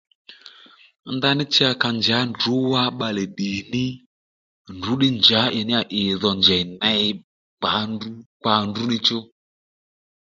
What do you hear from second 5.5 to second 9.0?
ì níyà ì dho njèy ney kpa ndrú kpa ndrǔ